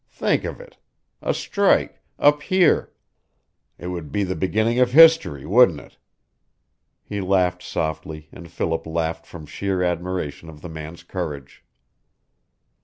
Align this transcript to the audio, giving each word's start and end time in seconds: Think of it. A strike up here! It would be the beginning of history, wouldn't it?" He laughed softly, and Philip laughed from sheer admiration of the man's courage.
Think 0.09 0.45
of 0.45 0.59
it. 0.59 0.77
A 1.21 1.31
strike 1.31 2.01
up 2.17 2.41
here! 2.41 2.91
It 3.77 3.89
would 3.89 4.11
be 4.11 4.23
the 4.23 4.35
beginning 4.35 4.79
of 4.79 4.93
history, 4.93 5.45
wouldn't 5.45 5.79
it?" 5.79 5.99
He 7.03 7.21
laughed 7.21 7.61
softly, 7.61 8.27
and 8.31 8.49
Philip 8.51 8.87
laughed 8.87 9.27
from 9.27 9.45
sheer 9.45 9.83
admiration 9.83 10.49
of 10.49 10.61
the 10.61 10.69
man's 10.69 11.03
courage. 11.03 11.63